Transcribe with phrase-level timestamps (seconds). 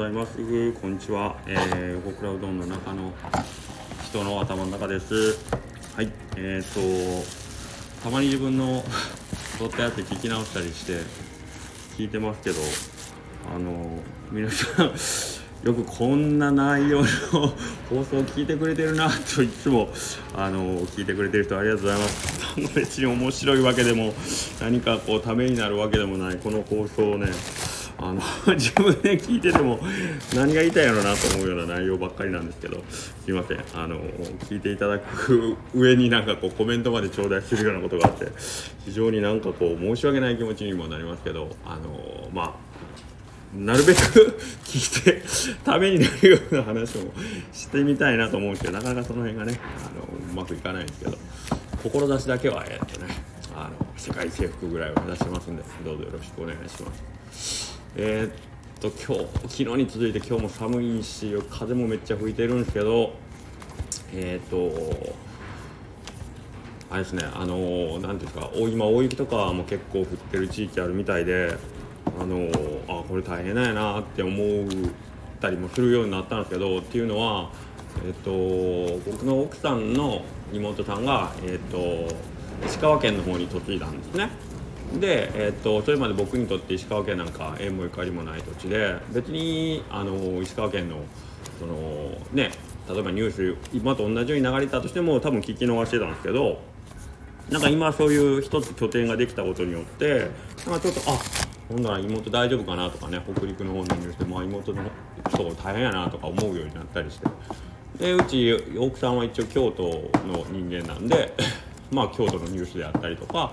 [0.00, 0.38] ございます。
[0.80, 1.36] こんにちは。
[1.46, 3.12] えー、横倉うどんの中の
[4.02, 5.36] 人の頭の中です。
[5.94, 6.10] はい。
[6.38, 8.82] えー、と、たまに自分の
[9.60, 11.00] 撮ったやつ聞き直したりして
[11.98, 12.56] 聞いてますけど、
[13.54, 13.98] あの、
[14.32, 14.90] 皆さん、
[15.68, 17.06] よくこんな内容の
[17.90, 19.90] 放送を聞いてくれてるなといつも
[20.34, 24.14] あの聞いてくれてる人ありがとうございます別に面白いわけでも
[24.62, 27.26] 何かこうためになるわけでもないこの放送をね
[28.00, 28.20] あの
[28.56, 29.78] 自分で聞いてても
[30.34, 33.62] 何が言いたいやろなと思うような内容ばっかりなんですけどすいません。
[33.74, 34.00] あの
[34.48, 38.26] 聞いていただく上になんかこうコメントまで頂戴するようなことがあって
[38.86, 42.70] 非常になんかこう申し訳ない気持ちにもなりますけどあのまあ
[43.54, 44.00] なるべく
[44.64, 45.22] 聞いて
[45.64, 47.12] ためになるような話を
[47.52, 51.18] してみたいなと思うんですけどなかなかその辺がねあのうまくいかないんですけど
[51.82, 53.22] 志だけはえっとね
[53.54, 56.92] あの世界征服ぐらいを目指してますんでどうぞよろしくお願いしま
[57.32, 57.79] す。
[57.96, 58.32] えー、っ
[58.80, 63.14] と今日昨日に続いて今日も寒いし風もめっちゃ吹いてるんですけど
[64.14, 65.16] えー、っと
[66.88, 71.56] あれですねあの何ていうんですか今大雪とかも結構降ってる地域あるみたいで
[72.06, 72.48] あの
[72.88, 74.92] あこれ大変なんやなって思っ
[75.40, 77.50] たりもするようになったんですけどっていうのは、
[78.06, 78.30] えっと、
[79.10, 82.06] 僕の奥さんの妹さんが、えっと、
[82.66, 84.30] 石川県の方に嫁いだんですね。
[84.98, 90.96] で、えっと、それまで僕にとって石川県なんか縁もゆかりもない土地で別にあの石川県の
[91.58, 91.74] その
[92.32, 92.50] ね
[92.88, 96.60] 例えばニュース今と同じように流れたとしても多分聞き逃してたんですけど
[97.50, 100.30] なんか今そういう一つ拠点ができたことによって
[100.66, 101.18] なんかちょっとあ
[101.68, 104.82] ほんなら妹大丈夫かなとかね北陸の方のニュースで、まあ、妹の
[105.28, 107.26] 人大変やなとか思うようになったりして。
[107.98, 109.82] でうち奥さんは一応京都
[110.26, 111.34] の人間なんで
[111.92, 113.52] まあ京都のニュースであったりとか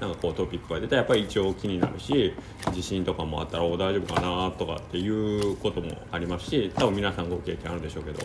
[0.00, 2.34] なんかこうトピックが出たらやっぱり一応気になるし
[2.72, 8.24] 地震とかもあったら大丈夫かなとかっていうこともありますし多分皆さんご経験あるでしょうけど。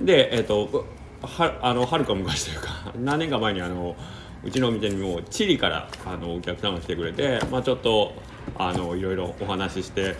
[0.00, 0.84] でえっ、ー、と
[1.22, 3.96] はあのはるか昔というか 何年か前にあの
[4.44, 8.12] うちのお店にもチリからあのお客さんが来てくれて、まあ、ちょっと
[8.56, 10.16] あのいろいろお話しして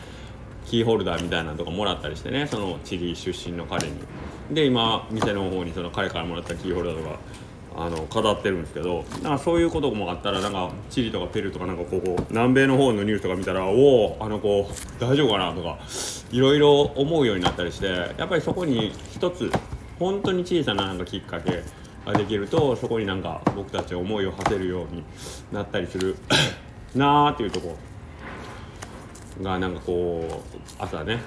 [0.64, 3.94] キーホルダーみたいなのとかもらったりしてねそのチリ出身の彼に。
[4.50, 7.18] で今店の方にその彼からもらったキーホルダーとか
[7.78, 15.78] あの飾ってるんですけどなんかそういうこともあったらなんかチリとかペルーとかなんかここ南米の方のニュースとか見たらおおあの子大丈夫かなとか
[16.30, 17.86] いろいろ思うようになったりして
[18.16, 19.50] やっぱりそこに一つ
[19.98, 21.62] 本当に小さななんかきっかけ
[22.06, 25.04] ができるとそこになんか僕たち思いを馳せるように
[25.52, 26.16] なったりする
[26.94, 27.76] なあっていうとこ
[29.42, 31.20] がなんかこう朝ね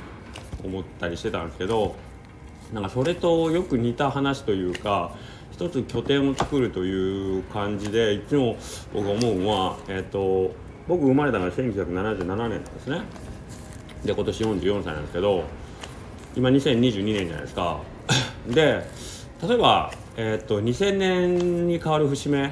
[0.63, 1.95] 思ったりしてたんですけど
[2.73, 5.11] なんかそれとよく似た話というか
[5.51, 8.57] 一つ拠点を作るという感じでいつも
[8.93, 10.53] 僕思うのは、えーと、
[10.87, 13.01] 僕生まれたのが1977年なんですね。
[14.05, 15.43] で今年44歳なんですけど
[16.35, 17.79] 今2022年じゃないですか。
[18.47, 18.83] で
[19.41, 22.51] 例えばえー、っと2000年に変わる節目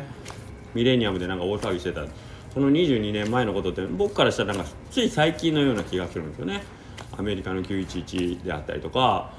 [0.73, 2.05] ミレニアムでなんか大騒ぎしてた。
[2.53, 6.63] その22年前のことって僕からしたらなんかつい最近のような気がするんですよね。
[7.15, 9.31] アメリカの911であったりとか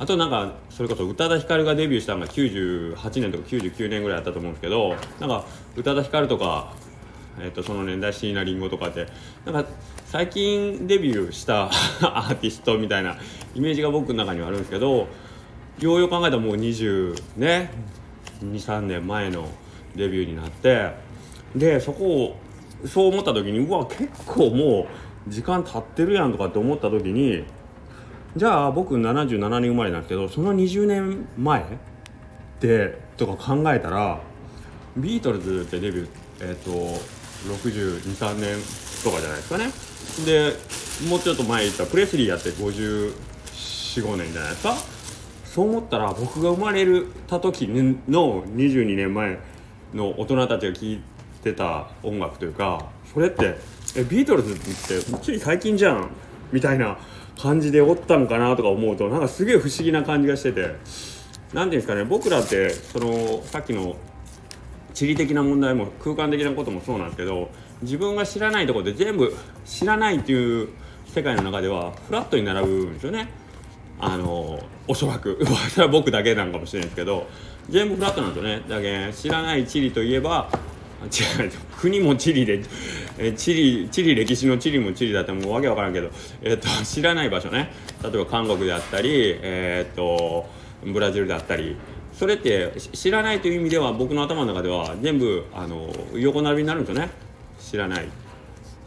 [0.00, 5.44] あとなんかそれこそ宇多田ヒカルがデビューしたのが98年とか99年ぐらいだったと思うんですけどなんか
[5.76, 6.72] 宇多田ヒカルとか、
[7.38, 9.06] えー、とその年代椎名林檎とかって
[9.44, 9.70] なんか
[10.06, 11.64] 最近デビューした
[12.00, 13.18] アーティストみたいな
[13.54, 15.06] イメージが僕の中にはあるんですけど
[15.80, 17.70] ようよう考えたらもう20ね
[18.42, 19.50] 23年前の
[19.96, 20.92] デビューになって
[21.54, 22.36] でそこを
[22.86, 24.86] そう思った時にうわ結構も
[25.28, 27.44] う時間経ってるやんとかって思った時に
[28.36, 31.64] じゃあ僕77年生まれなんですけどその20年前
[32.60, 34.20] でとか考えたら
[34.96, 36.08] ビートルズってデビュー
[36.40, 36.70] えっ、ー、と
[37.48, 38.56] 623年
[39.02, 39.70] とかじゃないですかね。
[40.24, 40.52] で
[41.08, 44.74] もうちょっと前言ったプレスリーやって545年じゃないですか。
[45.44, 46.86] そう思ったら僕が生まれ
[47.26, 49.40] た時の22年前
[49.92, 51.02] の大人たちが聴い
[51.42, 53.56] てた音楽というかそれって
[53.96, 56.10] えビートルズってつい最近じゃん
[56.52, 56.98] みたいな
[57.40, 60.76] 感じでおったんかなとか思うとなんかすげえ不思議な感じがしてて。
[61.52, 63.96] 何ていうんですかね僕らってそのさっきの
[64.94, 67.50] 地理的な問題も空間的なこともそうなんですけど
[67.82, 69.34] 自分が知らないところで全部
[69.64, 70.68] 知らないっていう
[71.06, 73.28] 世界の中ではフラットに並ぶんですよね。
[73.98, 75.38] あのおそらく。
[75.70, 77.26] それは僕だけなんかもしれないですけど
[77.68, 78.62] 全部フラットなんですよね。
[78.68, 80.48] だけ知らない地理といえば
[81.06, 81.52] 違う。
[81.78, 82.62] 国も地理で
[83.36, 86.10] 地理地理歴史の地理も地理だってもうわけわからんけど、
[86.42, 87.72] えーと、 知らない場所ね。
[88.02, 90.46] 例えば韓国であったり、えーと、
[90.84, 91.76] ブラジルであったり。
[92.12, 97.10] それって知らないという意味では僕の頭の中では全部あの横並びになるんですよね。
[97.58, 98.08] 知らない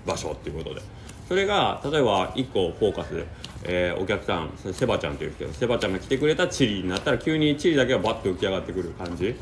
[0.06, 0.82] 場所っていうことで。
[1.28, 3.26] それが例えば1個フォーカス
[3.66, 9.36] えー、お客さんセバちゃんっていうんですけどセバちゃんが来てくれたチリになったら急にチリだけがバッと浮き上がってくる感じ。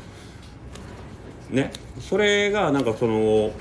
[1.52, 1.70] ね。
[2.00, 3.52] それがなんかその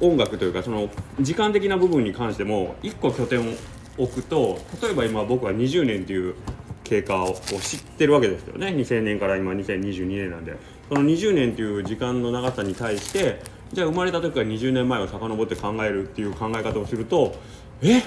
[0.00, 0.88] 音楽というかその
[1.20, 3.54] 時間的な部分に関しても1個拠点を
[3.98, 6.34] 置くと例えば今僕は20年っていう
[6.84, 8.68] 経過を知ってるわけですよね。
[8.68, 10.56] 2000年から今2022年なんで。
[10.88, 13.40] その20年っていう時間の長さに対して
[13.72, 17.34] じゃあ生まれた時から20年前を遡って考えるっていう考え方をすると
[17.80, 18.02] え？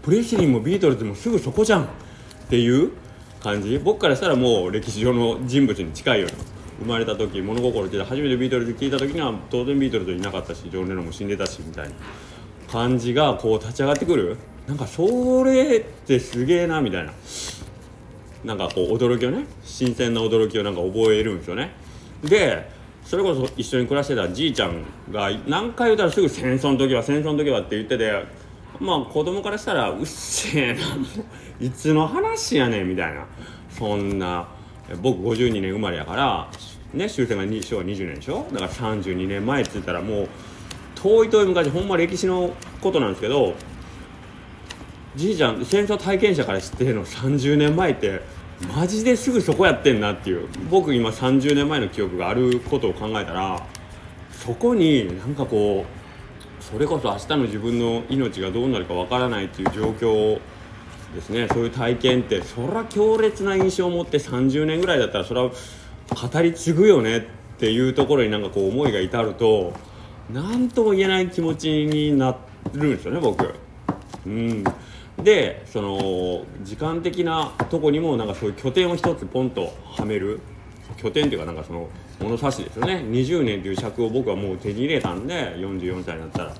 [0.00, 1.86] プレスリーもビートルズもすぐそこじゃんっ
[2.48, 2.92] ていう
[3.42, 3.78] 感じ。
[3.78, 6.37] 僕からしたらもう歴史上の人物に近いような
[6.80, 11.94] 生まれた時物心って初めてビートルズ聞いた時には当然ビートルズいなかったしジョン・レノンも死んでたしみたいな
[12.70, 14.36] 感じがこう立ち上がってくる。
[14.66, 17.12] なんかそれってすげえなみたいな。
[18.44, 21.70] なんかこう驚きをね新鮮な驚きをなんか覚えるんですよね。
[22.22, 22.70] で
[23.02, 28.12] それこそ一緒に暮らしてたじいちゃんが何回言ったらすぐ戦争の時は戦争の時はって言ってて
[28.78, 30.80] まあ子供からしたらうっせえな
[31.58, 33.24] いつの話やねんみたいな。
[33.70, 34.48] そんな
[34.96, 36.50] 僕52年生まれやから
[36.94, 38.46] ね終戦が昭和20年でしょ？
[38.52, 40.28] だから32年前って言ったらもう
[40.94, 43.54] 遠い遠い昔ほんま歴史のことなんですけど
[45.14, 48.20] じいちゃん戦争体験者から知ってるの30年前って
[48.74, 53.64] マジですぐそこやってんなっていう僕今30年前の記憶があることを考えたら
[54.32, 60.40] そこになんかこうそれこそ明日の自分の命がどうなるかわからないっていう状況を
[61.14, 61.48] ですね。
[61.48, 67.22] そういう体験ってそりゃ強烈な印象を持って30年ぐらいだったらそれは語り継ぐよねっ
[67.58, 69.72] ていうところになんかこう思いが至ると
[70.32, 72.36] 何とも言えない気持ちにな
[72.72, 73.54] るんですよね僕。
[74.26, 74.64] うん。
[75.22, 80.40] でその時間的なとこにもなんかそういう拠点を一つポンとはめる。
[80.96, 81.88] 拠点っていうかなんかその
[82.18, 83.04] 物差しですよね。
[83.06, 86.54] 20年という尺を僕はもう手に入れたんで44歳になったら。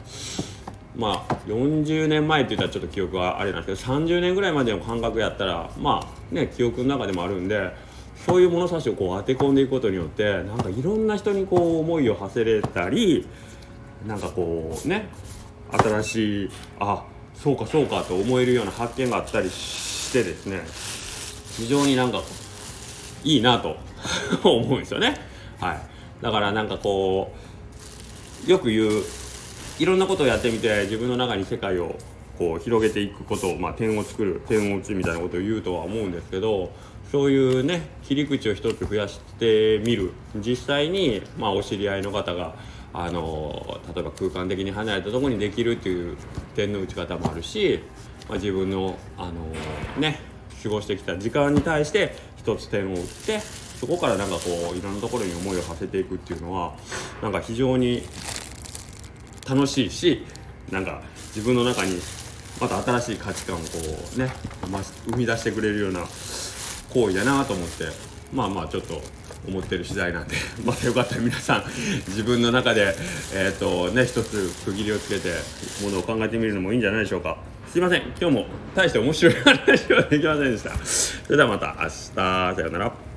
[0.98, 7.72] まあ40年前って言ったらちょっと記憶はあれなんですけど30年ぐらいまでの感覚やったらまあね記憶の中でもあるんで
[8.26, 13.26] そういう物差しをこう当て込んでいくことによってなんかいろんな人にこう思いを馳せれたり
[14.06, 15.08] なんかこうね
[15.70, 16.50] 新しい
[16.80, 17.04] あ
[17.34, 20.62] そうかそうかと思えるような発見があったりしてですね
[21.56, 22.22] 非常になんか
[23.22, 23.76] いいなと
[24.42, 25.16] 思うんですよね。
[25.60, 25.80] はい。
[26.22, 27.32] だからなんかこ
[28.46, 29.02] うよく言う
[29.78, 31.96] いろんなことをやってみて自分の中に世界を
[32.36, 36.70] こう広げていくことを、まあ、点を作る点を打つみたいなことを言うとは思うんですけど
[37.10, 40.12] そういうね切り口を一つ増やしてみる。
[40.36, 42.54] 実際に、まあ、お知り合いの方が
[42.92, 46.16] あの例えば空間的に離れたとこにできるっていう
[46.54, 47.80] 点の打ち方もあるし、
[48.28, 49.52] まあ、自分のあの
[50.00, 50.20] ね
[50.62, 54.40] 過ごしてきた時間に対して一つ点を打ってそこからなんかこ
[54.74, 56.74] ういろんなところに思いを馳せていくっていうのは
[57.22, 58.02] なんか非常に
[59.48, 60.24] 楽しいし
[60.70, 61.02] なんか
[61.34, 61.98] 自分の中に
[62.60, 63.64] また新しい価値観をこ
[64.16, 64.30] うね
[65.06, 66.00] 生み出してくれるような
[66.90, 67.84] 行為だなと思って
[68.32, 69.00] まあまあちょっと
[69.46, 70.34] 思ってる次第なんで
[70.64, 71.64] またよかったら皆さん
[72.08, 72.94] 自分の中で
[73.34, 75.32] えっ、ー、とね一つ区切りをつけて
[75.82, 77.38] ものを考えてみるのもいいんじゃないでしょうか。
[77.70, 78.02] すいません。
[78.18, 80.70] 今日も大して面白い話はできませんでした。
[80.84, 81.90] それではまた明日。
[81.90, 83.07] さようなら。